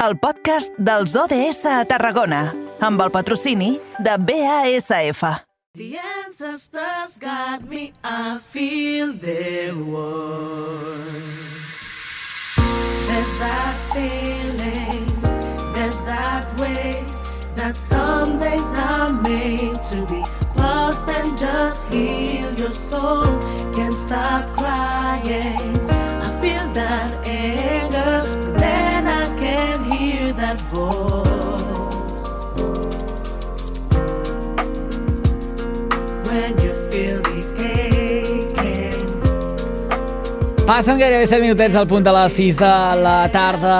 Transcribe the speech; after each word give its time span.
el 0.00 0.16
podcast 0.16 0.72
dels 0.80 1.12
ODS 1.16 1.66
a 1.68 1.82
Tarragona, 1.84 2.54
amb 2.80 3.02
el 3.04 3.10
patrocini 3.12 3.74
de 4.00 4.16
BASF. 4.16 5.20
The 5.76 5.98
ancestors 6.24 7.18
got 7.20 7.68
me, 7.68 7.92
I 8.02 8.38
feel 8.38 9.12
their 9.12 9.74
words. 9.76 11.04
There's 13.06 13.36
that 13.38 13.76
feeling, 13.92 15.04
there's 15.74 16.02
that 16.08 16.48
way 16.58 17.04
that 17.56 17.76
some 17.76 18.38
days 18.38 18.72
are 18.76 19.12
made 19.12 19.82
to 19.92 20.06
be 20.06 20.24
lost 20.56 21.06
and 21.08 21.36
just 21.36 21.92
heal 21.92 22.52
your 22.58 22.72
soul. 22.72 23.38
Can't 23.76 23.98
stop 23.98 24.48
crying. 24.56 25.76
I 25.90 26.30
feel 26.40 26.72
that 26.72 27.12
anger, 27.26 27.79
Passen 40.70 41.00
gairebé 41.02 41.26
7 41.26 41.42
minutets 41.42 41.74
al 41.74 41.88
punt 41.90 42.04
de 42.06 42.12
les 42.14 42.34
6 42.38 42.56
de 42.60 42.68
la 43.02 43.24
tarda. 43.34 43.78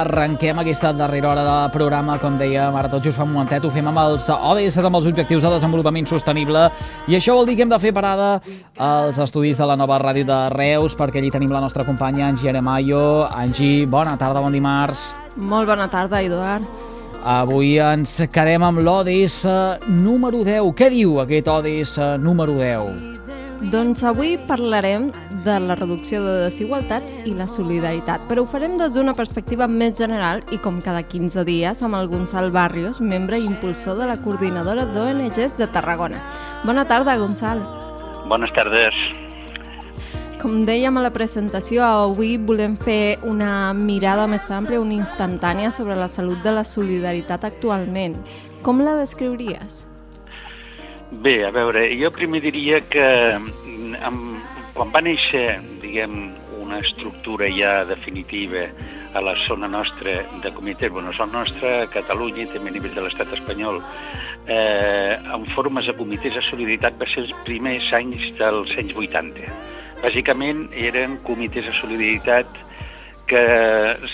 Arrenquem 0.00 0.58
aquesta 0.58 0.90
darrera 0.90 1.28
hora 1.30 1.44
de 1.46 1.58
programa, 1.70 2.16
com 2.18 2.34
deia 2.34 2.64
ara 2.66 2.90
tot 2.90 3.04
just 3.04 3.20
fa 3.20 3.22
un 3.22 3.30
momentet. 3.30 3.62
Ho 3.62 3.70
fem 3.70 3.86
amb 3.86 4.00
els 4.02 4.26
ODS, 4.34 4.80
amb 4.82 4.98
els 4.98 5.06
Objectius 5.06 5.46
de 5.46 5.52
Desenvolupament 5.54 6.08
Sostenible. 6.10 6.64
I 7.06 7.14
això 7.14 7.36
vol 7.38 7.46
dir 7.46 7.54
que 7.54 7.62
hem 7.62 7.70
de 7.70 7.78
fer 7.78 7.92
parada 7.94 8.40
als 8.74 9.20
estudis 9.22 9.62
de 9.62 9.68
la 9.70 9.76
nova 9.78 10.00
ràdio 10.02 10.26
de 10.26 10.40
Reus, 10.50 10.98
perquè 10.98 11.22
allí 11.22 11.30
tenim 11.30 11.54
la 11.54 11.62
nostra 11.62 11.86
companya 11.86 12.26
Angie 12.26 12.50
Aremayo. 12.50 13.28
Angie, 13.30 13.86
bona 13.86 14.16
tarda, 14.18 14.42
bon 14.42 14.56
dimarts. 14.58 15.12
Molt 15.38 15.70
bona 15.70 15.86
tarda, 15.86 16.24
Eduard. 16.26 16.66
Avui 17.22 17.76
ens 17.78 18.18
quedem 18.34 18.66
amb 18.66 18.82
l'ODS 18.82 19.44
número 19.94 20.42
10. 20.42 20.74
Què 20.74 20.90
diu 20.90 21.20
aquest 21.22 21.52
ODS 21.54 22.00
número 22.18 22.58
10? 22.58 23.15
Doncs 23.56 24.02
avui 24.04 24.34
parlarem 24.36 25.06
de 25.44 25.54
la 25.64 25.74
reducció 25.78 26.20
de 26.20 26.34
desigualtats 26.44 27.14
i 27.24 27.32
la 27.32 27.46
solidaritat, 27.48 28.26
però 28.28 28.44
ho 28.44 28.50
farem 28.50 28.74
des 28.76 28.92
d'una 28.92 29.14
perspectiva 29.16 29.64
més 29.64 29.94
general 29.96 30.42
i 30.52 30.58
com 30.60 30.76
cada 30.84 31.00
15 31.00 31.46
dies 31.48 31.80
amb 31.82 31.96
el 31.96 32.10
Gonçal 32.12 32.50
Barrios, 32.52 33.00
membre 33.00 33.40
i 33.40 33.48
impulsor 33.48 33.96
de 33.96 34.10
la 34.10 34.18
coordinadora 34.20 34.84
d'ONGs 34.92 35.56
de 35.56 35.70
Tarragona. 35.72 36.20
Bona 36.68 36.84
tarda, 36.84 37.16
Gonçal. 37.16 37.64
Bones 38.28 38.52
tardes. 38.52 39.00
Com 40.36 40.66
dèiem 40.68 41.00
a 41.00 41.08
la 41.08 41.14
presentació, 41.16 41.80
avui 41.80 42.36
volem 42.36 42.76
fer 42.76 43.16
una 43.24 43.72
mirada 43.72 44.28
més 44.28 44.50
àmplia, 44.52 44.84
una 44.84 45.00
instantània 45.00 45.72
sobre 45.72 45.96
la 45.96 46.12
salut 46.12 46.44
de 46.44 46.52
la 46.52 46.68
solidaritat 46.68 47.48
actualment. 47.48 48.20
Com 48.60 48.84
la 48.84 48.98
descriuries? 49.00 49.86
Bé, 51.10 51.44
a 51.46 51.52
veure, 51.54 51.84
jo 51.94 52.10
primer 52.10 52.40
diria 52.42 52.80
que 52.90 53.06
amb, 53.36 54.24
quan 54.74 54.90
va 54.90 55.02
néixer, 55.06 55.60
diguem, 55.78 56.32
una 56.58 56.80
estructura 56.82 57.46
ja 57.54 57.84
definitiva 57.86 58.64
a 59.14 59.22
la 59.22 59.36
zona 59.46 59.68
nostra 59.70 60.16
de 60.42 60.50
comitès, 60.50 60.90
bueno, 60.90 61.12
zona 61.14 61.44
nostra, 61.44 61.86
Catalunya 61.94 62.42
i 62.42 62.48
també 62.50 62.72
a 62.72 62.74
nivell 62.74 62.96
de 62.96 63.06
l'estat 63.06 63.30
espanyol, 63.38 63.78
eh, 64.50 65.14
en 65.14 65.46
formes 65.54 65.86
de 65.86 65.94
comitès 65.94 66.34
de 66.34 66.42
solidaritat 66.50 66.98
va 66.98 67.06
ser 67.14 67.22
els 67.22 67.34
primers 67.46 67.86
anys 67.94 68.26
dels 68.40 68.74
anys 68.82 68.98
80. 68.98 69.46
Bàsicament 70.02 70.66
eren 70.74 71.20
comitès 71.22 71.70
de 71.70 71.78
solidaritat 71.78 72.65
que 73.26 73.42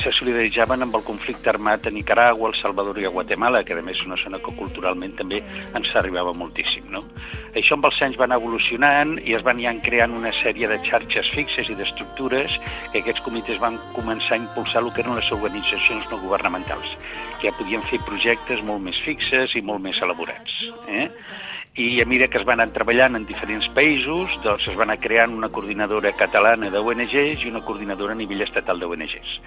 se 0.01 0.13
solidaritzaven 0.17 0.87
amb 0.87 0.97
el 0.97 1.05
conflicte 1.05 1.51
armat 1.53 1.87
a 1.87 1.93
Nicaragua, 1.93 2.49
El 2.49 2.57
Salvador 2.61 2.99
i 3.01 3.07
a 3.07 3.13
Guatemala, 3.13 3.63
que 3.65 3.77
a 3.77 3.83
més 3.85 4.01
és 4.01 4.07
una 4.09 4.17
zona 4.21 4.41
que 4.41 4.55
culturalment 4.57 5.15
també 5.19 5.43
ens 5.77 5.93
arribava 6.01 6.33
moltíssim. 6.37 6.89
No? 6.95 7.03
Això 7.53 7.77
amb 7.77 7.89
els 7.91 8.01
anys 8.07 8.19
va 8.21 8.27
anar 8.29 8.41
evolucionant 8.41 9.19
i 9.21 9.37
es 9.37 9.45
van 9.45 9.61
ja 9.61 9.75
creant 9.85 10.17
una 10.17 10.33
sèrie 10.41 10.69
de 10.71 10.81
xarxes 10.89 11.29
fixes 11.37 11.69
i 11.69 11.77
d'estructures 11.79 12.59
que 12.93 13.03
aquests 13.03 13.25
comitès 13.27 13.61
van 13.63 13.79
començar 13.93 14.39
a 14.39 14.43
impulsar 14.43 14.83
el 14.83 14.93
que 14.93 15.05
eren 15.05 15.19
les 15.21 15.33
organitzacions 15.37 16.09
no 16.11 16.21
governamentals, 16.25 16.97
que 17.41 17.51
ja 17.51 17.57
podien 17.61 17.85
fer 17.93 18.01
projectes 18.09 18.65
molt 18.65 18.81
més 18.85 18.99
fixes 19.05 19.57
i 19.59 19.65
molt 19.65 19.85
més 19.85 20.01
elaborats. 20.03 20.63
Eh? 20.89 21.09
I 21.75 22.03
a 22.03 22.05
mesura 22.05 22.29
que 22.29 22.37
es 22.37 22.45
van 22.45 22.61
anar 22.61 22.75
treballant 22.77 23.17
en 23.17 23.25
diferents 23.25 23.65
països, 23.73 24.35
doncs 24.45 24.67
es 24.69 24.75
va 24.77 24.85
anar 24.85 24.99
creant 25.01 25.33
una 25.33 25.49
coordinadora 25.49 26.13
catalana 26.13 26.69
d'ONGs 26.69 27.47
i 27.47 27.49
una 27.49 27.63
coordinadora 27.65 28.13
a 28.13 28.19
nivell 28.19 28.45
estatal 28.45 28.83
d'ONGs. 28.83 29.39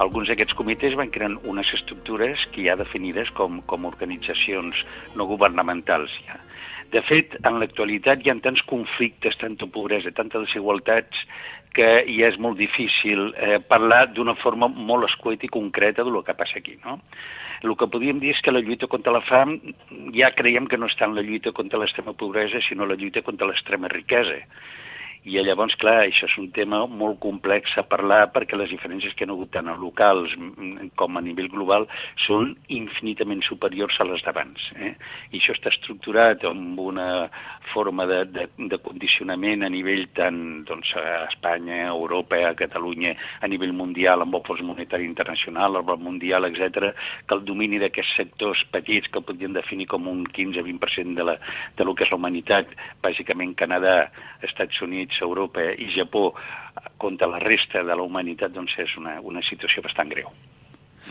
Alguns 0.00 0.32
d'aquests 0.32 0.56
comitès 0.56 0.96
van 0.96 1.12
creant 1.12 1.36
unes 1.44 1.74
estructures 1.76 2.46
que 2.54 2.64
ja 2.64 2.78
definides 2.80 3.28
com, 3.36 3.60
com 3.68 3.84
organitzacions 3.84 4.80
no 5.14 5.28
governamentals. 5.28 6.14
Ja. 6.24 6.40
De 6.94 7.04
fet, 7.04 7.36
en 7.44 7.60
l'actualitat 7.60 8.24
hi 8.24 8.32
ha 8.32 8.38
tants 8.40 8.64
conflictes, 8.64 9.36
tanta 9.36 9.68
pobresa, 9.68 10.14
tanta 10.16 10.40
desigualtats, 10.40 11.20
que 11.74 11.88
ja 12.06 12.30
és 12.30 12.40
molt 12.40 12.56
difícil 12.56 13.32
eh, 13.34 13.58
parlar 13.60 14.06
d'una 14.14 14.38
forma 14.40 14.70
molt 14.72 15.10
escueta 15.10 15.44
i 15.44 15.52
concreta 15.52 16.06
del 16.06 16.22
que 16.24 16.38
passa 16.38 16.62
aquí. 16.62 16.78
No? 16.84 17.00
El 17.64 17.74
que 17.80 17.88
podríem 17.88 18.20
dir 18.20 18.34
és 18.34 18.40
que 18.44 18.52
la 18.52 18.60
lluita 18.60 18.88
contra 18.92 19.12
la 19.14 19.22
fam 19.24 19.56
ja 20.12 20.30
creiem 20.36 20.66
que 20.68 20.76
no 20.76 20.90
està 20.90 21.08
en 21.08 21.14
la 21.16 21.24
lluita 21.24 21.52
contra 21.56 21.80
l'extrema 21.80 22.12
pobresa, 22.12 22.60
sinó 22.68 22.84
la 22.84 22.98
lluita 23.00 23.22
contra 23.24 23.48
l'extrema 23.48 23.88
riquesa. 23.88 24.42
I 25.24 25.38
llavors, 25.40 25.72
clar, 25.80 26.02
això 26.04 26.26
és 26.28 26.34
un 26.36 26.50
tema 26.52 26.82
molt 26.84 27.16
complex 27.22 27.72
a 27.80 27.84
parlar 27.88 28.26
perquè 28.34 28.58
les 28.60 28.68
diferències 28.68 29.14
que 29.16 29.24
hi 29.24 29.28
ha 29.30 29.32
hagut 29.32 29.50
tant 29.54 29.70
a 29.72 29.76
locals 29.80 30.34
com 31.00 31.16
a 31.16 31.22
nivell 31.24 31.48
global 31.48 31.86
són 32.26 32.50
infinitament 32.68 33.40
superiors 33.46 33.96
a 34.00 34.04
les 34.04 34.20
d'abans. 34.26 34.66
Eh? 34.76 34.92
I 35.32 35.40
això 35.40 35.54
està 35.56 35.72
estructurat 35.72 36.44
amb 36.44 36.80
una 36.80 37.06
forma 37.72 38.04
de, 38.10 38.18
de, 38.34 38.44
de 38.68 38.78
condicionament 38.84 39.64
a 39.64 39.70
nivell 39.72 40.04
tant 40.16 40.42
doncs, 40.68 40.92
a 41.00 41.24
Espanya, 41.30 41.80
a 41.86 41.94
Europa, 41.94 42.42
a 42.44 42.52
Catalunya, 42.58 43.14
a 43.40 43.48
nivell 43.48 43.72
mundial, 43.72 44.26
amb 44.26 44.36
el 44.36 44.44
Fons 44.44 44.60
Monetari 44.60 45.08
Internacional, 45.08 45.80
el 45.80 45.88
Banc 45.88 46.04
Mundial, 46.04 46.50
etc, 46.50 46.92
que 47.24 47.38
el 47.38 47.46
domini 47.48 47.80
d'aquests 47.80 48.20
sectors 48.20 48.66
petits 48.76 49.08
que 49.08 49.24
podríem 49.24 49.56
definir 49.56 49.88
com 49.88 50.04
un 50.12 50.26
15-20% 50.28 51.16
de, 51.16 51.28
la, 51.32 51.38
de 51.78 51.88
lo 51.88 51.96
que 51.96 52.04
és 52.04 52.12
la 52.12 52.20
humanitat, 52.20 52.76
bàsicament 53.02 53.56
Canadà, 53.56 53.96
Estats 54.44 54.84
Units, 54.84 55.13
Europa 55.22 55.62
i 55.62 55.90
Japó 55.94 56.32
contra 56.98 57.28
la 57.30 57.38
resta 57.42 57.84
de 57.84 57.94
la 57.94 58.02
humanitat 58.02 58.54
doncs 58.54 58.74
és 58.78 58.96
una, 58.98 59.18
una 59.22 59.42
situació 59.46 59.82
bastant 59.84 60.10
greu. 60.10 60.30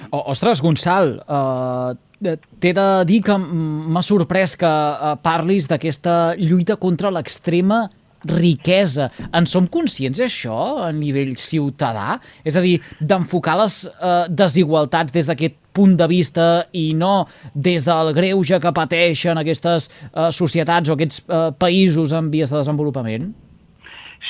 O, 0.10 0.24
ostres, 0.34 0.62
Gonçal, 0.64 1.20
uh, 1.30 1.94
t'he 2.24 2.72
de 2.74 2.88
dir 3.08 3.22
que 3.26 3.36
m'ha 3.38 4.02
sorprès 4.06 4.56
que 4.60 4.70
uh, 4.70 5.14
parlis 5.22 5.70
d'aquesta 5.70 6.36
lluita 6.40 6.80
contra 6.82 7.12
l'extrema 7.14 7.86
riquesa. 8.24 9.10
En 9.36 9.48
som 9.50 9.68
conscients 9.68 10.22
això 10.24 10.86
a 10.86 10.92
nivell 10.96 11.36
ciutadà? 11.40 12.20
És 12.48 12.58
a 12.58 12.64
dir, 12.64 12.78
d'enfocar 13.02 13.58
les 13.60 13.84
uh, 13.92 14.26
desigualtats 14.30 15.14
des 15.14 15.30
d'aquest 15.30 15.60
punt 15.74 15.96
de 15.98 16.08
vista 16.08 16.48
i 16.78 16.92
no 16.94 17.26
des 17.54 17.86
del 17.86 18.14
greuge 18.16 18.60
que 18.62 18.74
pateixen 18.76 19.40
aquestes 19.42 19.90
uh, 19.90 20.30
societats 20.32 20.90
o 20.90 20.98
aquests 20.98 21.24
uh, 21.28 21.50
països 21.58 22.14
en 22.16 22.30
vies 22.34 22.54
de 22.54 22.62
desenvolupament? 22.62 23.32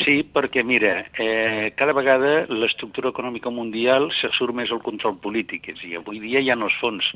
Sí, 0.03 0.19
perquè, 0.27 0.65
mira, 0.67 1.05
eh, 1.15 1.71
cada 1.79 1.93
vegada 1.95 2.43
l'estructura 2.49 3.13
econòmica 3.13 3.51
mundial 3.53 4.09
se 4.17 4.27
surt 4.35 4.51
més 4.55 4.71
al 4.73 4.81
control 4.83 5.15
polític, 5.23 5.69
és 5.71 5.77
a 5.79 5.85
dir, 5.85 5.93
avui 5.99 6.19
dia 6.19 6.41
hi 6.43 6.49
ha 6.51 6.57
els 6.57 6.75
fons, 6.81 7.07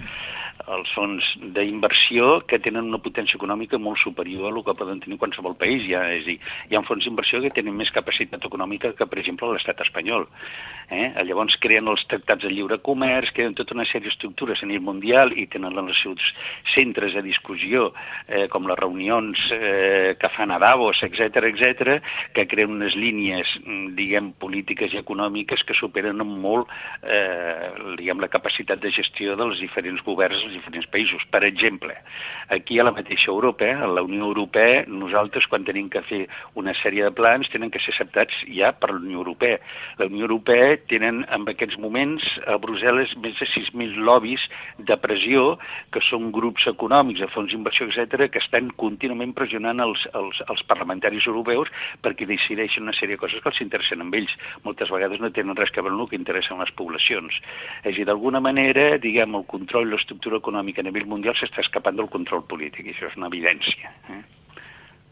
els 0.71 0.93
fons 0.95 1.25
d'inversió 1.57 2.45
que 2.47 2.61
tenen 2.63 2.87
una 2.87 3.01
potència 3.03 3.35
econòmica 3.35 3.77
molt 3.77 3.99
superior 3.99 4.47
a 4.47 4.53
el 4.55 4.63
que 4.63 4.75
poden 4.79 5.01
tenir 5.03 5.17
qualsevol 5.19 5.57
país, 5.59 5.83
ja, 5.89 6.05
és 6.15 6.23
a 6.23 6.29
dir, 6.29 6.37
hi 6.69 6.77
ha 6.77 6.83
fons 6.87 7.03
d'inversió 7.03 7.41
que 7.43 7.51
tenen 7.57 7.75
més 7.75 7.91
capacitat 7.91 8.47
econòmica 8.47 8.93
que, 8.95 9.09
per 9.09 9.19
exemple, 9.19 9.51
l'estat 9.51 9.83
espanyol. 9.83 10.27
Eh? 10.87 11.11
Llavors 11.27 11.57
creen 11.59 11.91
els 11.91 12.05
tractats 12.07 12.45
de 12.47 12.53
lliure 12.53 12.79
comerç, 12.79 13.33
creen 13.35 13.57
tota 13.57 13.75
una 13.75 13.87
sèrie 13.89 14.07
d'estructures 14.07 14.63
a 14.63 14.69
nivell 14.69 14.88
mundial 14.88 15.35
i 15.35 15.50
tenen 15.51 15.75
els 15.83 16.00
seus 16.00 16.31
centres 16.71 17.17
de 17.17 17.25
discussió, 17.25 17.91
eh, 18.29 18.47
com 18.47 18.69
les 18.69 18.79
reunions 18.79 19.44
eh, 19.51 20.15
que 20.15 20.31
fan 20.38 20.56
a 20.56 20.62
Davos, 20.63 21.03
etc 21.03 21.44
etc, 21.51 22.00
que 22.31 22.47
creen 22.47 22.76
unes 22.77 22.95
línies, 22.95 23.50
diguem, 23.97 24.31
polítiques 24.41 24.94
i 24.94 25.01
econòmiques 25.01 25.63
que 25.68 25.75
superen 25.77 26.21
molt, 26.27 26.69
eh, 27.03 27.71
diguem, 27.97 28.21
la 28.21 28.31
capacitat 28.31 28.81
de 28.83 28.91
gestió 28.94 29.35
dels 29.39 29.59
diferents 29.59 30.03
governs 30.06 30.39
dels 30.44 30.56
diferents 30.57 30.88
països. 30.94 31.25
Per 31.31 31.44
exemple, 31.44 31.95
aquí 32.50 32.79
a 32.79 32.85
la 32.85 32.94
mateixa 32.95 33.31
Europa, 33.31 33.65
a 33.65 33.88
la 33.88 34.03
Unió 34.03 34.25
Europea, 34.29 34.85
nosaltres 34.88 35.47
quan 35.47 35.65
tenim 35.65 35.89
que 35.89 36.03
fer 36.07 36.27
una 36.56 36.74
sèrie 36.81 37.03
de 37.03 37.12
plans 37.12 37.50
tenen 37.50 37.71
que 37.71 37.79
ser 37.79 37.94
acceptats 37.95 38.33
ja 38.53 38.71
per 38.71 38.91
la 38.94 39.01
Unió 39.01 39.24
Europea. 39.24 39.59
La 39.97 40.06
Unió 40.06 40.27
Europea 40.27 40.77
tenen 40.88 41.25
en 41.29 41.47
aquests 41.47 41.77
moments 41.81 42.24
a 42.45 42.57
Brussel·les 42.62 43.15
més 43.24 43.38
de 43.39 43.47
6.000 43.53 44.03
lobbies 44.06 44.44
de 44.77 44.97
pressió, 45.01 45.57
que 45.91 46.01
són 46.09 46.31
grups 46.31 46.68
econòmics, 46.69 47.21
de 47.24 47.31
fons 47.33 47.51
d'inversió, 47.51 47.88
etc 47.88 48.27
que 48.31 48.41
estan 48.44 48.69
contínuament 48.77 49.33
pressionant 49.38 49.81
els, 49.83 50.03
els, 50.18 50.39
els 50.50 50.63
parlamentaris 50.69 51.27
europeus 51.29 51.71
perquè 52.03 52.27
decidin 52.29 52.56
decideixen 52.57 52.83
una 52.83 52.95
sèrie 52.98 53.15
de 53.15 53.21
coses 53.21 53.42
que 53.42 53.50
els 53.51 53.62
interessen 53.62 54.01
amb 54.01 54.15
ells. 54.18 54.33
Moltes 54.65 54.89
vegades 54.94 55.21
no 55.21 55.31
tenen 55.31 55.57
res 55.57 55.71
que 55.71 55.81
veure 55.81 55.95
amb 55.95 56.06
el 56.06 56.09
que 56.12 56.19
interessen 56.19 56.59
les 56.59 56.74
poblacions. 56.77 57.36
És 57.83 57.94
a 57.94 57.95
dir, 57.95 58.06
d'alguna 58.09 58.42
manera, 58.42 58.98
diguem, 58.98 59.36
el 59.38 59.45
control 59.45 59.88
i 59.88 59.94
l'estructura 59.94 60.42
econòmica 60.42 60.81
a 60.81 60.88
nivell 60.88 61.07
mundial 61.07 61.38
s'està 61.38 61.62
escapant 61.63 61.98
del 61.98 62.09
control 62.09 62.44
polític, 62.50 62.88
i 62.88 62.95
això 62.95 63.12
és 63.12 63.18
una 63.18 63.30
evidència. 63.30 63.94
Eh? 64.09 64.24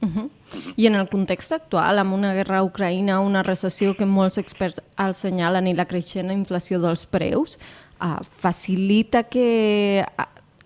Uh 0.02 0.10
-huh. 0.10 0.26
Uh 0.26 0.30
-huh. 0.60 0.74
I 0.76 0.88
en 0.88 0.96
el 0.96 1.08
context 1.08 1.52
actual, 1.52 2.00
amb 2.00 2.14
una 2.14 2.34
guerra 2.34 2.60
a 2.60 2.64
Ucraïna, 2.64 3.20
una 3.20 3.44
recessió 3.44 3.96
que 3.96 4.06
molts 4.06 4.38
experts 4.38 4.82
assenyalen 4.96 5.68
i 5.68 5.74
la 5.74 5.86
creixent 5.86 6.32
inflació 6.32 6.80
dels 6.80 7.06
preus, 7.06 7.58
uh, 8.02 8.22
facilita 8.22 9.24
que 9.24 10.04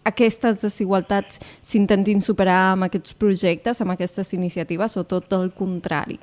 aquestes 0.03 0.61
desigualtats 0.61 1.39
s'intentin 1.61 2.21
superar 2.21 2.71
amb 2.71 2.83
aquests 2.83 3.13
projectes, 3.13 3.81
amb 3.81 3.91
aquestes 3.91 4.33
iniciatives, 4.33 4.97
o 4.97 5.03
tot 5.03 5.31
el 5.33 5.51
contrari? 5.51 6.19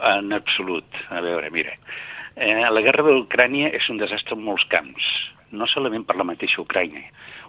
En 0.00 0.32
absolut. 0.32 0.98
A 1.10 1.20
veure, 1.24 1.50
mira, 1.50 1.76
eh, 2.36 2.68
la 2.70 2.82
guerra 2.84 3.06
d'Ucrània 3.06 3.70
és 3.74 3.88
un 3.92 4.00
desastre 4.02 4.36
en 4.36 4.44
molts 4.44 4.66
camps, 4.72 5.06
no 5.52 5.66
solament 5.70 6.04
per 6.06 6.16
la 6.16 6.26
mateixa 6.28 6.60
Ucraïna, 6.62 7.02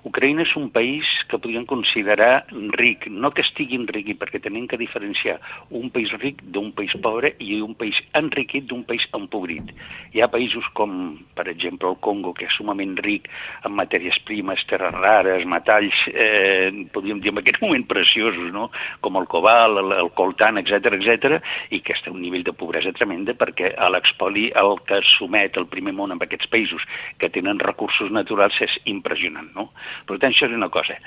Ucraïna 0.08 0.46
és 0.46 0.54
un 0.56 0.70
país 0.72 1.08
que 1.28 1.40
podríem 1.42 1.66
considerar 1.68 2.46
ric, 2.80 3.08
no 3.12 3.32
que 3.36 3.44
estigui 3.44 3.76
enriquit, 3.76 4.18
perquè 4.22 4.40
tenim 4.44 4.68
que 4.70 4.80
diferenciar 4.80 5.38
un 5.76 5.90
país 5.92 6.14
ric 6.22 6.40
d'un 6.56 6.72
país 6.78 6.94
pobre 7.04 7.34
i 7.44 7.60
un 7.62 7.74
país 7.76 7.98
enriquit 8.16 8.68
d'un 8.70 8.86
país 8.88 9.04
empobrit. 9.18 9.74
Hi 10.16 10.24
ha 10.24 10.30
països 10.32 10.66
com, 10.78 11.18
per 11.36 11.48
exemple, 11.52 11.90
el 11.92 12.00
Congo, 12.04 12.34
que 12.38 12.48
és 12.48 12.56
sumament 12.56 12.96
ric 13.04 13.28
en 13.68 13.76
matèries 13.76 14.16
primes, 14.28 14.64
terres 14.70 14.96
rares, 14.96 15.44
metalls, 15.50 16.00
eh, 16.14 16.72
podríem 16.94 17.20
dir 17.24 17.34
en 17.34 17.42
aquest 17.44 17.60
moment 17.64 17.84
preciosos, 17.90 18.52
no? 18.54 18.70
com 19.02 19.20
el 19.20 19.28
cobalt, 19.28 19.82
el, 19.84 19.96
el 19.98 20.12
coltan, 20.16 20.62
etc 20.62 20.96
etc, 20.96 21.42
i 21.76 21.82
que 21.84 21.98
està 21.98 22.12
a 22.12 22.16
un 22.16 22.24
nivell 22.24 22.46
de 22.48 22.56
pobresa 22.56 22.94
tremenda 22.96 23.36
perquè 23.38 23.74
a 23.76 23.92
l'expoli 23.92 24.48
el 24.56 24.78
que 24.88 25.02
somet 25.18 25.60
el 25.60 25.68
primer 25.72 25.94
món 25.98 26.16
amb 26.16 26.24
aquests 26.24 26.48
països 26.54 26.84
que 27.20 27.32
tenen 27.34 27.60
recursos 27.60 28.14
naturals 28.14 28.56
és 28.64 28.80
impressionant. 28.88 29.52
No? 29.58 29.70
Per 30.06 30.20
tant, 30.20 30.32
això 30.32 30.46
és 30.48 30.56
una 30.56 30.70
cosa. 30.70 30.98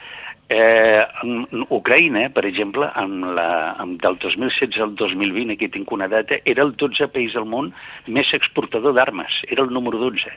Eh, 0.50 1.02
en 1.22 1.62
Ucraïna, 1.70 2.25
per 2.34 2.42
exemple, 2.48 2.88
amb 2.98 3.28
la, 3.37 3.76
amb 3.78 4.00
del 4.02 4.16
2016 4.19 4.82
al 4.82 4.96
2020, 4.98 5.54
aquí 5.54 5.69
tinc 5.70 5.92
una 5.94 6.08
data, 6.10 6.40
era 6.42 6.64
el 6.66 6.72
12 6.75 7.06
país 7.14 7.37
del 7.38 7.46
món 7.46 7.69
més 8.10 8.32
exportador 8.34 8.96
d'armes, 8.96 9.37
era 9.46 9.62
el 9.62 9.70
número 9.70 10.00
12, 10.02 10.32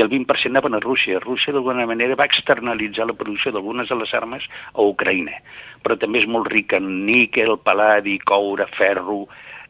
el 0.00 0.08
20% 0.08 0.48
anaven 0.48 0.78
a 0.78 0.80
Rússia. 0.80 1.20
Rússia, 1.20 1.52
d'alguna 1.52 1.84
manera, 1.90 2.16
va 2.16 2.24
externalitzar 2.30 3.10
la 3.10 3.18
producció 3.18 3.52
d'algunes 3.52 3.92
de 3.92 4.00
les 4.00 4.14
armes 4.16 4.48
a 4.72 4.88
Ucraïna, 4.88 5.36
però 5.84 5.98
també 6.00 6.24
és 6.24 6.30
molt 6.32 6.48
ric 6.48 6.72
en 6.78 6.88
níquel, 7.04 7.58
paladi, 7.60 8.16
coure, 8.24 8.70
ferro, 8.78 9.26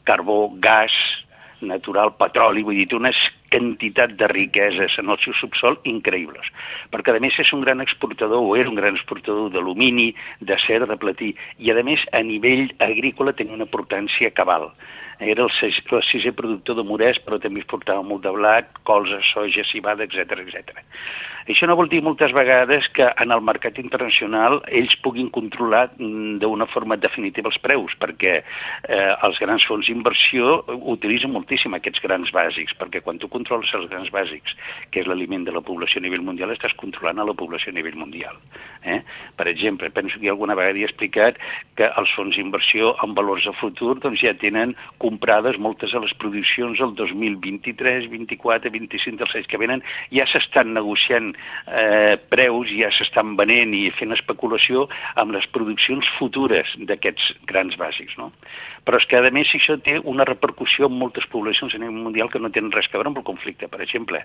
carbó, 0.07 0.45
gas, 0.63 0.95
natural, 1.59 2.15
petroli, 2.23 2.63
vull 2.63 2.79
dir, 2.79 2.87
unes 2.95 3.19
quantitat 3.53 4.15
de 4.21 4.29
riqueses 4.33 4.99
en 5.01 5.11
el 5.13 5.19
seu 5.25 5.35
subsol 5.41 5.79
increïbles. 5.89 6.49
Perquè, 6.93 7.15
a 7.15 7.23
més, 7.23 7.37
és 7.41 7.53
un 7.57 7.65
gran 7.65 7.83
exportador, 7.85 8.45
o 8.45 8.57
era 8.57 8.71
un 8.71 8.79
gran 8.79 8.97
exportador 8.97 9.51
d'alumini, 9.55 10.13
d'acer, 10.41 10.81
de 10.87 11.01
platí, 11.01 11.35
i, 11.59 11.73
a 11.73 11.85
més, 11.85 12.05
a 12.13 12.23
nivell 12.23 12.69
agrícola 12.85 13.37
tenia 13.37 13.57
una 13.57 13.69
importància 13.69 14.33
cabal. 14.37 14.71
Era 15.19 15.49
el, 15.49 15.51
el 15.51 16.05
sisè 16.07 16.33
productor 16.37 16.79
de 16.79 16.85
morès, 16.87 17.19
però 17.25 17.41
també 17.43 17.63
exportava 17.63 18.05
molt 18.07 18.23
de 18.23 18.35
blat, 18.35 18.71
colza, 18.87 19.19
soja, 19.33 19.65
cibada, 19.73 20.07
etc 20.07 20.45
etc. 20.45 20.85
Això 21.49 21.65
no 21.65 21.79
vol 21.79 21.89
dir 21.89 22.03
moltes 22.05 22.35
vegades 22.37 22.85
que 22.93 23.07
en 23.09 23.33
el 23.33 23.41
mercat 23.41 23.79
internacional 23.81 24.59
ells 24.69 24.93
puguin 25.01 25.31
controlar 25.33 25.87
mm, 25.97 26.43
d'una 26.43 26.67
forma 26.69 26.99
definitiva 27.01 27.49
els 27.49 27.57
preus, 27.65 27.95
perquè 28.03 28.35
eh, 28.43 29.13
els 29.25 29.41
grans 29.41 29.65
fons 29.65 29.89
d'inversió 29.89 30.59
utilitzen 30.93 31.33
moltíssim 31.33 31.73
aquests 31.79 32.05
grans 32.05 32.33
bàsics, 32.37 32.77
perquè 32.77 33.01
quan 33.01 33.17
tu 33.23 33.31
controles 33.33 33.73
els 33.79 33.89
grans 33.89 34.13
bàsics, 34.13 34.53
que 34.93 35.01
és 35.01 35.09
l'aliment 35.09 35.47
de 35.49 35.55
la 35.57 35.65
població 35.65 36.03
a 36.03 36.05
nivell 36.05 36.27
mundial, 36.27 36.53
estàs 36.53 36.77
controlant 36.77 37.25
a 37.25 37.27
la 37.31 37.37
població 37.39 37.73
a 37.73 37.79
nivell 37.79 37.97
mundial. 37.97 38.37
Eh? 38.85 39.01
Per 39.41 39.49
exemple, 39.49 39.89
penso 39.91 40.21
que 40.21 40.29
alguna 40.29 40.55
vegada 40.59 40.77
he 40.77 40.85
explicat 40.85 41.41
que 41.81 41.89
els 41.89 42.13
fons 42.13 42.37
d'inversió 42.37 42.93
en 43.01 43.17
valors 43.17 43.49
a 43.49 43.57
futur 43.57 43.97
doncs, 44.05 44.21
ja 44.21 44.37
tenen 44.37 44.77
comprades 45.09 45.59
moltes 45.59 45.93
de 45.95 46.03
les 46.05 46.15
produccions 46.21 46.79
del 46.79 46.95
2023, 47.01 48.09
24, 48.13 48.73
25 48.77 49.23
dels 49.23 49.37
anys 49.41 49.51
que 49.51 49.61
venen, 49.61 49.85
ja 50.15 50.29
s'estan 50.29 50.75
negociant 50.77 51.33
eh, 51.33 52.17
preus 52.31 52.71
ja 52.77 52.93
s'estan 52.95 53.37
venent 53.41 53.75
i 53.77 53.89
fent 53.99 54.13
especulació 54.17 54.87
amb 55.21 55.33
les 55.37 55.47
produccions 55.55 56.07
futures 56.19 56.75
d'aquests 56.91 57.33
grans 57.49 57.79
bàsics. 57.81 58.19
No? 58.21 58.33
Però 58.89 58.97
és 58.97 59.05
que, 59.05 59.19
a 59.21 59.33
més, 59.35 59.51
això 59.53 59.77
té 59.85 59.99
una 60.09 60.25
repercussió 60.25 60.89
en 60.89 60.95
moltes 60.97 61.27
poblacions 61.29 61.75
a 61.75 61.81
nivell 61.81 62.07
mundial 62.07 62.31
que 62.33 62.41
no 62.41 62.49
tenen 62.55 62.73
res 62.73 62.89
a 62.89 62.97
veure 62.97 63.11
amb 63.11 63.21
el 63.21 63.27
conflicte. 63.27 63.69
Per 63.69 63.83
exemple, 63.85 64.23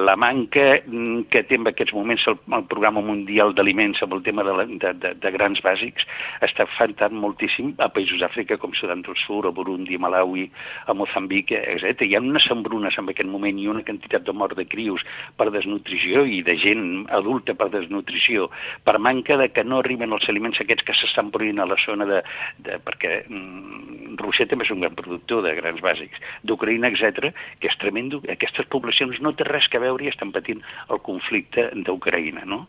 la 0.00 0.14
manca 0.16 0.78
mm, 0.80 1.26
que 1.32 1.42
té 1.44 1.58
en 1.58 1.68
aquests 1.68 1.92
moments 1.92 2.24
el, 2.30 2.38
el 2.56 2.64
Programa 2.70 3.02
Mundial 3.04 3.52
d'Aliments 3.56 4.00
amb 4.06 4.16
el 4.16 4.24
tema 4.24 4.46
de, 4.48 4.54
la, 4.56 4.64
de, 4.70 4.94
de, 5.02 5.12
de 5.20 5.32
grans 5.34 5.60
bàsics 5.64 6.08
està 6.46 6.64
afectant 6.64 7.12
moltíssim 7.20 7.74
a 7.84 7.90
països 7.92 8.22
d'Àfrica 8.22 8.56
com 8.62 8.72
Sudan 8.78 9.04
del 9.04 9.18
Sur, 9.26 9.42
a 9.44 9.52
Burundi, 9.52 10.00
a 10.00 10.17
Malawi, 10.18 10.50
a 10.86 10.94
Mozambic, 10.94 11.52
etc. 11.52 12.02
Hi 12.02 12.16
ha 12.16 12.20
unes 12.20 12.46
hambrunes 12.50 12.96
en 12.98 13.08
aquest 13.10 13.28
moment 13.30 13.58
i 13.58 13.68
una 13.70 13.84
quantitat 13.86 14.26
de 14.26 14.32
mort 14.32 14.56
de 14.58 14.66
crios 14.66 15.04
per 15.38 15.50
desnutrició 15.54 16.24
i 16.26 16.42
de 16.42 16.56
gent 16.58 17.06
adulta 17.14 17.54
per 17.54 17.70
desnutrició, 17.70 18.48
per 18.84 18.98
manca 18.98 19.38
de 19.38 19.50
que 19.54 19.64
no 19.64 19.80
arriben 19.82 20.12
els 20.12 20.28
aliments 20.28 20.60
aquests 20.60 20.86
que 20.86 20.96
s'estan 20.98 21.30
produint 21.34 21.62
a 21.62 21.68
la 21.68 21.78
zona 21.84 22.08
de... 22.08 22.22
de 22.58 22.80
perquè 22.84 23.22
mm, 23.28 24.16
Rússia 24.18 24.48
també 24.50 24.66
és 24.66 24.74
un 24.74 24.82
gran 24.82 24.96
productor 24.98 25.44
de 25.44 25.54
grans 25.54 25.78
bàsics, 25.84 26.18
d'Ucraïna, 26.42 26.90
etc, 26.90 27.30
que 27.60 27.70
és 27.70 27.76
tremendo. 27.78 28.18
Aquestes 28.32 28.66
poblacions 28.72 29.20
no 29.22 29.34
té 29.38 29.46
res 29.46 29.68
que 29.70 29.78
veure 29.82 30.04
i 30.04 30.10
estan 30.10 30.32
patint 30.34 30.64
el 30.90 31.02
conflicte 31.06 31.68
d'Ucraïna, 31.86 32.42
no? 32.48 32.64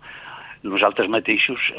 Nosaltres 0.67 1.07
mateixos, 1.11 1.69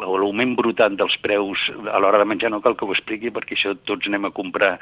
l'augment 0.00 0.54
brutal 0.56 0.96
dels 0.96 1.16
preus 1.20 1.60
a 1.92 1.98
l'hora 2.00 2.20
de 2.22 2.28
menjar 2.28 2.50
no 2.52 2.62
cal 2.64 2.76
que 2.78 2.86
ho 2.86 2.94
expliqui 2.94 3.32
perquè 3.34 3.56
això 3.56 3.74
tots 3.88 4.08
anem 4.08 4.28
a 4.28 4.32
comprar 4.36 4.72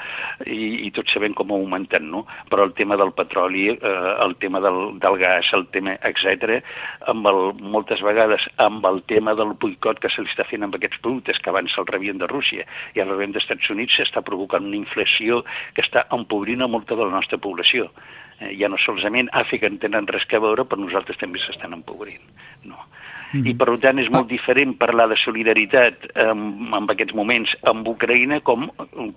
i, 0.47 0.87
i 0.87 0.91
tots 0.95 1.13
sabem 1.15 1.35
com 1.35 1.51
ha 1.51 1.59
augmentat, 1.59 2.05
no? 2.05 2.25
Però 2.53 2.67
el 2.69 2.75
tema 2.79 2.99
del 3.01 3.11
petroli, 3.17 3.67
eh, 3.75 4.13
el 4.25 4.37
tema 4.43 4.63
del, 4.63 4.99
del 5.03 5.19
gas, 5.19 5.51
el 5.59 5.67
tema, 5.75 5.97
etc, 6.07 6.61
amb 7.11 7.27
el, 7.33 7.41
moltes 7.75 8.03
vegades 8.07 8.47
amb 8.63 8.87
el 8.87 9.03
tema 9.11 9.35
del 9.39 9.57
boicot 9.59 9.99
que 10.03 10.13
se 10.15 10.23
li 10.23 10.31
està 10.31 10.47
fent 10.47 10.67
amb 10.67 10.79
aquests 10.79 11.03
productes 11.03 11.43
que 11.43 11.51
abans 11.51 11.75
se'l 11.75 11.89
rebien 11.91 12.23
de 12.23 12.31
Rússia 12.31 12.67
i 12.95 13.03
ara 13.03 13.11
rebien 13.11 13.35
Estats 13.39 13.71
Units, 13.71 13.97
s'està 13.99 14.23
provocant 14.27 14.67
una 14.67 14.79
inflació 14.79 15.43
que 15.75 15.85
està 15.85 16.07
empobrint 16.15 16.63
a 16.63 16.71
molta 16.71 16.97
de 16.99 17.07
la 17.07 17.15
nostra 17.15 17.39
població. 17.43 17.89
Eh, 18.39 18.55
ja 18.59 18.71
no 18.71 18.79
solament 18.83 19.31
Àfrica 19.35 19.67
en 19.71 19.79
tenen 19.83 20.07
res 20.11 20.27
que 20.31 20.41
veure, 20.43 20.65
però 20.65 20.83
nosaltres 20.83 21.19
també 21.21 21.41
s'estan 21.43 21.75
empobrint. 21.75 22.23
No. 22.69 22.79
Mm 23.33 23.41
-hmm. 23.41 23.49
I 23.51 23.55
per 23.55 23.79
tant 23.79 23.99
és 23.99 24.11
molt 24.11 24.27
ah. 24.27 24.35
diferent 24.37 24.77
parlar 24.79 25.09
de 25.09 25.17
solidaritat 25.17 25.95
en, 26.15 26.69
en 26.75 26.91
aquests 26.91 27.15
moments 27.15 27.51
amb 27.63 27.87
Ucraïna 27.87 28.41
com 28.41 28.67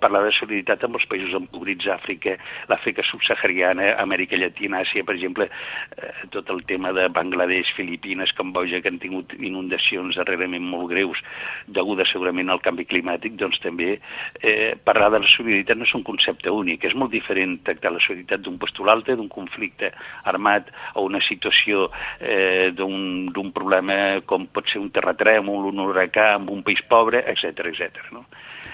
parlar 0.00 0.24
de 0.24 0.32
solidaritat 0.32 0.84
amb 0.84 0.94
els 0.94 1.06
països 1.06 1.34
empobrits 1.34 1.84
d'Àfrica, 1.84 2.36
l'Àfrica 2.68 3.02
subsahariana, 3.02 3.96
Amèrica 3.98 4.36
Llatina, 4.36 4.80
Àsia, 4.80 5.04
per 5.04 5.14
exemple, 5.14 5.48
eh, 5.96 6.28
tot 6.30 6.50
el 6.50 6.62
tema 6.64 6.92
de 6.92 7.08
Bangladesh, 7.08 7.74
Filipines, 7.74 8.32
Camboja, 8.32 8.80
que 8.80 8.88
han 8.88 8.98
tingut 8.98 9.32
inundacions 9.38 10.16
darrerament 10.16 10.64
molt 10.64 10.90
greus 10.90 11.18
degudes 11.66 12.10
segurament 12.12 12.50
al 12.50 12.60
canvi 12.60 12.84
climàtic, 12.84 13.32
doncs 13.36 13.58
també 13.60 13.98
eh, 14.42 14.74
parlar 14.84 15.10
de 15.10 15.18
la 15.18 15.28
solidaritat 15.36 15.76
no 15.76 15.84
és 15.84 15.94
un 15.94 16.02
concepte 16.02 16.50
únic, 16.50 16.84
és 16.84 16.94
molt 16.94 17.10
diferent 17.10 17.58
tractar 17.64 17.92
la 17.92 18.00
solidaritat 18.00 18.40
d'un 18.40 18.58
postulat 18.58 18.92
altre, 18.92 19.16
d'un 19.16 19.30
conflicte 19.32 19.90
armat 20.28 20.68
o 20.94 21.06
una 21.08 21.20
situació 21.24 21.88
eh, 22.20 22.70
d'un 22.76 23.52
problema 23.54 23.96
com 24.26 24.46
pot 24.52 24.68
ser 24.72 24.80
un 24.82 24.90
terratrèmol, 24.94 25.68
un 25.72 25.82
huracà 25.84 26.34
amb 26.36 26.50
un 26.54 26.62
país 26.66 26.82
pobre, 26.90 27.22
etc 27.32 27.68
etc. 27.72 28.08
no? 28.14 28.26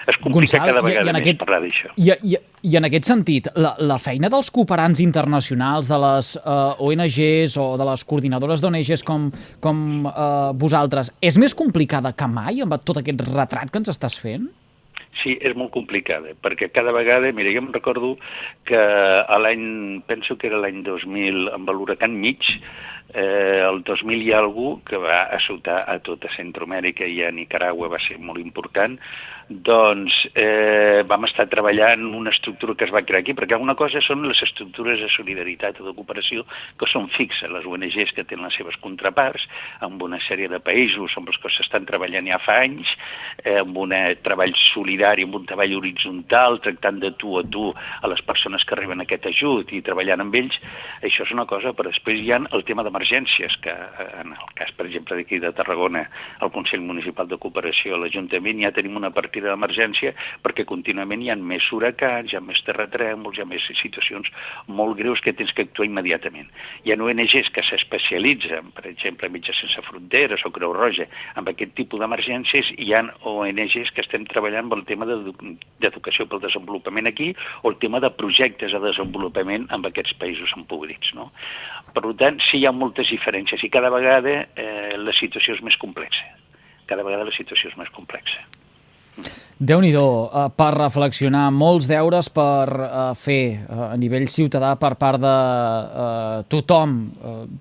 Es 0.09 0.17
complica 0.21 0.57
Gonçal, 0.59 0.69
cada 0.71 0.81
vegada 0.85 1.05
i, 1.05 1.09
i 1.09 1.13
més 1.13 1.21
aquest, 1.21 1.41
parlar 1.41 1.59
d'això. 1.63 1.91
I, 1.97 2.11
i, 2.31 2.37
I 2.69 2.77
en 2.79 2.87
aquest 2.87 3.09
sentit, 3.09 3.49
la, 3.59 3.73
la 3.91 3.97
feina 4.01 4.29
dels 4.31 4.49
cooperants 4.53 5.01
internacionals, 5.03 5.89
de 5.89 5.99
les 6.03 6.31
uh, 6.39 6.45
eh, 6.53 6.87
ONGs 6.87 7.57
o 7.61 7.67
de 7.79 7.89
les 7.89 8.05
coordinadores 8.09 8.63
d'ONGs 8.63 9.05
com, 9.07 9.29
com 9.63 9.83
uh, 10.09 10.49
vosaltres, 10.57 11.13
és 11.21 11.37
més 11.41 11.57
complicada 11.57 12.13
que 12.17 12.29
mai 12.31 12.63
amb 12.65 12.77
tot 12.85 13.01
aquest 13.01 13.25
retrat 13.29 13.73
que 13.73 13.81
ens 13.81 13.93
estàs 13.93 14.17
fent? 14.21 14.49
Sí, 15.19 15.33
és 15.43 15.55
molt 15.57 15.73
complicada, 15.73 16.31
perquè 16.39 16.69
cada 16.71 16.93
vegada, 16.95 17.31
mira, 17.35 17.51
jo 17.51 17.63
em 17.63 17.71
recordo 17.73 18.13
que 18.69 18.79
a 18.79 19.39
l'any, 19.41 20.03
penso 20.07 20.37
que 20.37 20.47
era 20.47 20.61
l'any 20.61 20.83
2000, 20.85 21.49
amb 21.57 21.73
l'huracan 21.73 22.15
mig, 22.15 22.45
eh, 23.13 23.59
el 23.65 23.81
2000 23.83 24.23
hi 24.23 24.31
ha 24.31 24.39
algú 24.39 24.77
que 24.87 25.01
va 25.01 25.23
assotar 25.35 25.81
a 25.91 25.97
tota 26.05 26.31
Centroamèrica 26.37 27.09
i 27.09 27.23
a 27.25 27.33
Nicaragua 27.35 27.89
va 27.91 27.99
ser 28.05 28.19
molt 28.21 28.39
important, 28.39 28.95
doncs 29.49 30.13
eh, 30.37 31.01
vam 31.09 31.25
estar 31.25 31.47
treballant 31.49 32.03
una 32.13 32.29
estructura 32.29 32.75
que 32.77 32.85
es 32.85 32.91
va 32.93 33.01
crear 33.01 33.23
aquí, 33.23 33.33
perquè 33.33 33.57
una 33.57 33.73
cosa 33.73 34.01
són 34.05 34.27
les 34.29 34.37
estructures 34.45 35.01
de 35.01 35.09
solidaritat 35.09 35.79
o 35.81 35.87
de 35.87 35.93
cooperació 35.97 36.45
que 36.77 36.89
són 36.91 37.07
fixes, 37.15 37.49
les 37.49 37.65
ONGs 37.65 38.13
que 38.13 38.27
tenen 38.29 38.45
les 38.45 38.57
seves 38.59 38.77
contraparts, 38.83 39.47
amb 39.85 40.01
una 40.05 40.19
sèrie 40.27 40.51
de 40.51 40.61
països 40.61 41.17
amb 41.17 41.31
els 41.33 41.39
que 41.41 41.49
s'estan 41.55 41.87
treballant 41.89 42.29
ja 42.29 42.37
fa 42.45 42.59
anys, 42.61 42.93
eh, 43.43 43.57
amb 43.63 43.77
un 43.81 43.95
treball 44.21 44.53
solidari, 44.67 45.25
amb 45.25 45.39
un 45.41 45.49
treball 45.49 45.73
horitzontal, 45.79 46.59
tractant 46.61 47.01
de 47.01 47.11
tu 47.17 47.39
a 47.39 47.43
tu 47.43 47.71
a 47.73 48.11
les 48.11 48.21
persones 48.27 48.63
que 48.69 48.77
reben 48.77 49.01
aquest 49.01 49.25
ajut 49.33 49.73
i 49.73 49.81
treballant 49.81 50.21
amb 50.21 50.37
ells, 50.37 50.61
això 51.01 51.25
és 51.25 51.33
una 51.33 51.47
cosa, 51.49 51.73
però 51.73 51.89
després 51.89 52.21
hi 52.21 52.31
ha 52.35 52.41
el 52.53 52.65
tema 52.69 52.85
d'emergències, 52.85 53.57
que 53.65 53.73
eh, 53.73 54.09
en 54.21 54.37
el 54.37 54.53
cas, 54.53 54.69
per 54.77 54.85
exemple, 54.85 55.17
d'aquí 55.17 55.41
de 55.41 55.53
Tarragona, 55.57 56.05
el 56.45 56.53
Consell 56.53 56.85
Municipal 56.85 57.27
de 57.27 57.41
Cooperació, 57.41 57.97
l'Ajuntament, 57.97 58.61
ja 58.61 58.75
tenim 58.75 59.01
una 59.01 59.09
partida 59.09 59.38
d'emergència 59.43 60.13
perquè 60.43 60.65
contínuament 60.69 61.23
hi 61.23 61.31
ha 61.31 61.37
més 61.39 61.65
huracans, 61.75 62.31
hi 62.31 62.37
ha 62.37 62.43
més 62.43 62.61
terratrèmols, 62.67 63.37
hi 63.37 63.43
ha 63.43 63.47
més 63.49 63.65
situacions 63.81 64.29
molt 64.67 64.97
greus 64.99 65.21
que 65.25 65.33
tens 65.33 65.53
que 65.55 65.65
actuar 65.67 65.87
immediatament. 65.89 66.49
Hi 66.85 66.93
ha 66.93 66.99
ONGs 66.99 67.51
que 67.55 67.63
s'especialitzen, 67.65 68.71
per 68.75 68.85
exemple, 68.91 69.29
Mitjà 69.33 69.55
Sense 69.57 69.83
Fronteres 69.87 70.45
o 70.45 70.53
Creu 70.55 70.73
Roja, 70.75 71.07
amb 71.39 71.51
aquest 71.51 71.75
tipus 71.77 72.01
d'emergències, 72.01 72.73
hi 72.77 72.93
ha 72.93 73.03
ONGs 73.29 73.93
que 73.95 74.05
estem 74.05 74.27
treballant 74.29 74.67
amb 74.67 74.77
el 74.79 74.85
tema 74.89 75.07
d'educació 75.09 76.27
pel 76.29 76.43
desenvolupament 76.43 77.09
aquí 77.09 77.31
o 77.63 77.71
el 77.71 77.79
tema 77.81 78.01
de 78.03 78.11
projectes 78.19 78.75
de 78.75 78.83
desenvolupament 78.83 79.67
amb 79.75 79.89
aquests 79.89 80.15
països 80.21 80.53
empobrits. 80.57 81.13
No? 81.17 81.29
Per 81.93 82.05
tant, 82.19 82.39
sí 82.49 82.61
hi 82.61 82.67
ha 82.67 82.75
moltes 82.75 83.09
diferències 83.11 83.63
i 83.63 83.71
cada 83.73 83.91
vegada 83.93 84.35
eh, 84.55 84.95
la 84.97 85.15
situació 85.17 85.55
és 85.57 85.65
més 85.65 85.77
complexa. 85.81 86.25
Cada 86.89 87.05
vegada 87.05 87.27
la 87.27 87.35
situació 87.35 87.69
és 87.71 87.77
més 87.77 87.91
complexa. 87.95 88.41
Déu 89.59 89.81
nhi 89.83 89.91
uh, 89.99 90.47
per 90.55 90.71
reflexionar, 90.77 91.49
molts 91.51 91.87
deures 91.89 92.29
per 92.31 92.67
uh, 92.71 93.13
fer 93.13 93.59
uh, 93.67 93.89
a 93.91 93.95
nivell 93.99 94.29
ciutadà 94.31 94.75
per 94.79 94.95
part 94.95 95.19
de 95.19 95.35
tothom, 96.47 96.99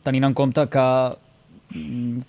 tenint 0.06 0.28
en 0.28 0.34
compte 0.34 0.68
que 0.70 0.86
mm, 1.74 2.20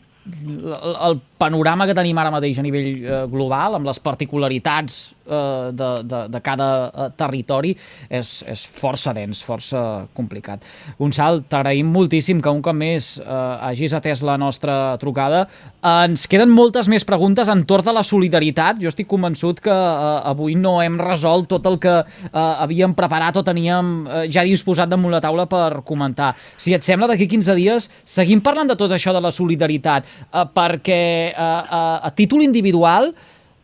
el 1.06 1.20
panorama 1.38 1.86
que 1.88 1.96
tenim 1.98 2.18
ara 2.18 2.32
mateix 2.34 2.60
a 2.60 2.66
nivell 2.66 3.30
global, 3.32 3.78
amb 3.78 3.88
les 3.90 4.00
particularitats 4.02 5.00
eh, 5.14 5.19
de, 5.30 5.90
de, 6.04 6.22
de 6.34 6.42
cada 6.44 6.70
eh, 6.88 7.10
territori 7.18 7.76
és, 8.10 8.32
és 8.48 8.66
força 8.80 9.14
dens, 9.16 9.42
força 9.46 9.82
complicat. 10.18 10.66
Gonçal, 11.00 11.44
t'agraïm 11.50 11.90
moltíssim 11.94 12.42
que 12.42 12.54
un 12.54 12.62
cop 12.66 12.78
més 12.78 13.16
eh, 13.22 13.26
hagis 13.70 13.96
atès 13.98 14.24
la 14.26 14.38
nostra 14.42 14.98
trucada. 15.02 15.46
Ens 15.80 16.26
queden 16.30 16.52
moltes 16.54 16.90
més 16.92 17.06
preguntes 17.08 17.50
entorn 17.52 17.86
de 17.86 17.94
la 17.96 18.04
solidaritat. 18.04 18.80
Jo 18.82 18.92
estic 18.92 19.08
convençut 19.10 19.62
que 19.64 19.74
eh, 19.74 20.32
avui 20.32 20.58
no 20.60 20.80
hem 20.84 21.00
resolt 21.02 21.50
tot 21.52 21.66
el 21.70 21.80
que 21.82 21.96
eh, 22.02 22.30
havíem 22.34 22.96
preparat 22.98 23.40
o 23.40 23.46
teníem 23.46 23.94
eh, 24.06 24.26
ja 24.32 24.46
disposat 24.48 24.92
damunt 24.92 25.14
la 25.14 25.24
taula 25.24 25.48
per 25.50 25.82
comentar. 25.88 26.34
Si 26.58 26.76
et 26.76 26.86
sembla, 26.86 27.10
d'aquí 27.12 27.30
15 27.30 27.58
dies 27.58 27.90
seguim 28.06 28.44
parlant 28.44 28.70
de 28.70 28.78
tot 28.80 28.92
això 28.92 29.14
de 29.16 29.24
la 29.24 29.34
solidaritat, 29.34 30.06
eh, 30.06 30.46
perquè 30.56 31.02
eh, 31.32 31.36
a, 31.36 31.84
a 32.04 32.14
títol 32.16 32.44
individual 32.46 33.14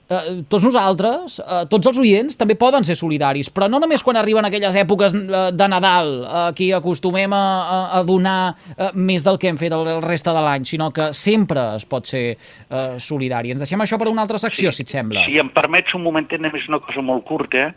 eh, 0.10 0.44
tots 0.50 0.64
nosaltres, 0.66 1.40
eh, 1.40 1.64
tots 1.72 1.90
els 1.92 2.00
oients, 2.02 2.38
també 2.38 2.58
poden 2.60 2.86
ser 2.88 2.98
solidaris, 3.00 3.50
però 3.54 3.70
no 3.72 3.80
només 3.82 4.04
quan 4.06 4.20
arriben 4.20 4.46
aquelles 4.46 4.76
èpoques 4.76 5.16
eh, 5.16 5.44
de 5.56 5.68
Nadal, 5.72 6.14
eh, 6.24 6.44
aquí 6.52 6.72
acostumem 6.76 7.34
a, 7.34 7.44
a, 7.64 7.80
a 8.00 8.04
donar 8.08 8.56
eh, 8.78 8.92
més 8.94 9.26
del 9.26 9.40
que 9.42 9.50
hem 9.52 9.60
fet 9.62 9.74
el, 9.76 9.90
resta 10.06 10.34
de 10.36 10.46
l'any, 10.46 10.66
sinó 10.70 10.92
que 10.96 11.12
sempre 11.14 11.68
es 11.76 11.86
pot 11.90 12.08
ser 12.10 12.26
eh, 12.36 12.96
solidari. 13.02 13.56
Ens 13.56 13.66
deixem 13.66 13.82
això 13.82 14.00
per 14.02 14.10
una 14.12 14.26
altra 14.26 14.42
secció, 14.42 14.72
sí, 14.72 14.84
si 14.84 14.88
et 14.88 14.98
sembla. 14.98 15.26
Si 15.26 15.40
em 15.42 15.52
permets 15.54 15.94
un 15.98 16.06
momentet, 16.06 16.42
només 16.44 16.68
una 16.70 16.82
cosa 16.84 17.06
molt 17.06 17.26
curta, 17.28 17.72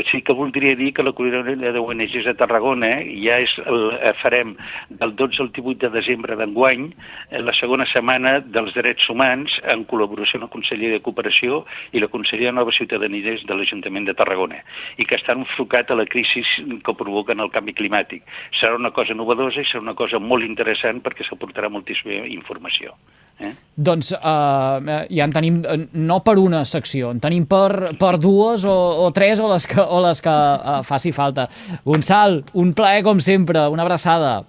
sí 0.00 0.22
que 0.22 0.32
voldria 0.32 0.74
dir 0.76 0.92
que 0.94 1.02
la 1.02 1.12
coordinadora 1.12 1.72
d'ONGs 1.74 2.24
de 2.24 2.34
Tarragona 2.38 2.90
ja 3.20 3.38
és 3.44 3.52
el, 3.66 3.82
eh, 3.98 4.12
farem 4.22 4.54
del 4.88 5.14
12 5.16 5.42
al 5.42 5.50
18 5.52 5.88
de 5.88 5.90
desembre 5.92 6.36
d'enguany 6.36 6.86
eh, 7.30 7.42
la 7.42 7.52
segona 7.58 7.84
setmana 7.92 8.38
dels 8.40 8.72
drets 8.74 9.08
humans 9.12 9.52
en 9.68 9.84
col·laboració 9.90 10.40
amb 10.40 10.48
el 10.48 10.52
Conseller 10.54 10.94
de 10.94 11.02
Cooperació 11.04 11.64
i 11.92 12.02
la 12.02 12.10
Conselleria 12.12 12.52
de 12.52 12.58
Nova 12.58 12.74
Ciutadania 12.76 13.36
de 13.46 13.56
l'Ajuntament 13.56 14.06
de 14.08 14.14
Tarragona 14.18 14.60
i 14.98 15.06
que 15.08 15.18
està 15.18 15.36
enfocat 15.36 15.90
a 15.90 15.98
la 15.98 16.06
crisi 16.06 16.44
que 16.84 16.96
provoquen 16.98 17.40
el 17.40 17.50
canvi 17.54 17.74
climàtic. 17.78 18.24
Serà 18.60 18.76
una 18.78 18.92
cosa 18.94 19.14
novedosa 19.14 19.62
i 19.62 19.68
serà 19.68 19.82
una 19.84 19.96
cosa 19.98 20.20
molt 20.22 20.46
interessant 20.46 21.02
perquè 21.04 21.26
s'aportarà 21.28 21.70
moltíssima 21.72 22.24
informació. 22.32 22.96
Eh? 23.40 23.52
Doncs 23.74 24.12
uh, 24.14 24.78
ja 25.08 25.26
en 25.26 25.34
tenim, 25.34 25.60
no 25.92 26.20
per 26.24 26.36
una 26.38 26.62
secció, 26.68 27.10
en 27.14 27.20
tenim 27.22 27.46
per, 27.50 27.94
per 28.00 28.14
dues 28.22 28.66
o, 28.68 28.76
o 29.06 29.10
tres 29.14 29.40
o 29.40 29.50
les 29.50 29.66
que, 29.66 29.80
o 29.82 30.02
les 30.04 30.22
que 30.22 30.32
uh, 30.32 30.80
faci 30.86 31.14
falta. 31.16 31.48
Gonçal, 31.86 32.42
un 32.58 32.72
plaer 32.76 33.02
com 33.06 33.20
sempre, 33.24 33.66
una 33.72 33.86
abraçada. 33.86 34.40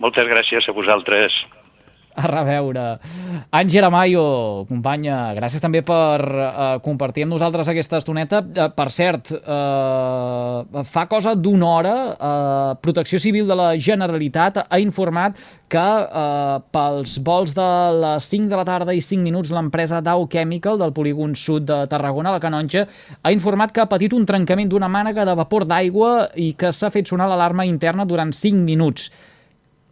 Moltes 0.00 0.28
gràcies 0.30 0.66
a 0.68 0.76
vosaltres. 0.76 1.36
A 2.10 2.26
reveure. 2.26 2.98
Àngela 3.54 3.90
Mayo, 3.92 4.22
companya, 4.66 5.30
gràcies 5.36 5.62
també 5.62 5.84
per 5.86 6.18
uh, 6.26 6.80
compartir 6.82 7.22
amb 7.22 7.36
nosaltres 7.36 7.70
aquesta 7.70 8.00
estoneta. 8.00 8.40
Uh, 8.42 8.66
per 8.74 8.88
cert, 8.90 9.30
uh, 9.30 10.82
fa 10.90 11.06
cosa 11.10 11.36
d'una 11.38 11.68
hora, 11.70 11.94
uh, 12.10 12.74
Protecció 12.82 13.20
Civil 13.22 13.46
de 13.46 13.56
la 13.58 13.68
Generalitat 13.78 14.58
ha 14.66 14.82
informat 14.82 15.38
que 15.70 15.78
uh, 15.78 16.58
pels 16.74 17.14
vols 17.22 17.54
de 17.54 17.70
les 18.02 18.26
5 18.34 18.50
de 18.50 18.58
la 18.58 18.66
tarda 18.66 18.96
i 18.96 19.00
5 19.06 19.22
minuts 19.22 19.54
l'empresa 19.54 20.02
Dow 20.02 20.26
Chemical 20.32 20.82
del 20.82 20.94
polígon 20.96 21.38
sud 21.38 21.68
de 21.70 21.84
Tarragona, 21.90 22.34
la 22.34 22.42
Canonja, 22.42 22.88
ha 23.22 23.32
informat 23.32 23.70
que 23.70 23.84
ha 23.84 23.90
patit 23.90 24.18
un 24.18 24.26
trencament 24.26 24.72
d'una 24.72 24.90
mànega 24.90 25.24
de 25.28 25.38
vapor 25.38 25.68
d'aigua 25.70 26.14
i 26.34 26.52
que 26.58 26.74
s'ha 26.74 26.90
fet 26.90 27.06
sonar 27.06 27.30
l'alarma 27.30 27.68
interna 27.70 28.04
durant 28.04 28.34
5 28.34 28.66
minuts. 28.66 29.12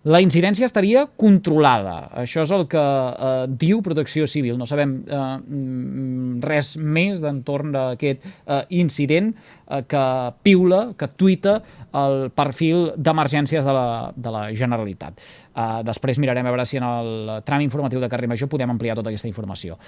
La 0.06 0.20
incidència 0.22 0.66
estaria 0.68 1.02
controlada. 1.18 1.96
Això 2.20 2.44
és 2.44 2.52
el 2.54 2.68
que 2.70 2.82
eh, 2.82 3.46
diu 3.58 3.80
Protecció 3.82 4.28
Civil. 4.30 4.54
No 4.60 4.68
sabem 4.70 4.92
eh, 5.02 5.18
mm, 5.18 6.38
res 6.44 6.76
més 6.78 7.18
d'entorn 7.24 7.74
d'aquest 7.74 8.22
eh, 8.22 8.60
incident 8.78 9.32
eh, 9.34 9.82
que 9.90 10.04
piula, 10.46 10.80
que 10.98 11.10
tuita 11.18 11.56
el 11.98 12.30
perfil 12.30 12.92
d'emergències 12.94 13.66
de, 13.66 13.74
la, 13.74 13.88
de 14.14 14.36
la 14.36 14.46
Generalitat. 14.54 15.18
Eh, 15.18 15.68
després 15.90 16.22
mirarem 16.22 16.46
a 16.46 16.54
veure 16.54 16.68
si 16.68 16.78
en 16.78 16.86
el 16.86 17.34
tram 17.48 17.66
informatiu 17.66 17.98
de 17.98 18.12
Carrer 18.12 18.30
Major 18.30 18.48
podem 18.48 18.70
ampliar 18.70 18.96
tota 19.00 19.10
aquesta 19.10 19.28
informació. 19.28 19.80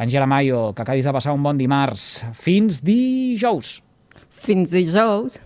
Angela 0.00 0.30
Mayo, 0.30 0.70
que 0.72 0.86
acabis 0.86 1.04
de 1.04 1.12
passar 1.12 1.34
un 1.34 1.42
bon 1.42 1.58
dimarts. 1.58 2.22
Fins 2.38 2.80
dijous. 2.86 3.80
Fins 4.30 4.70
dijous. 4.72 5.42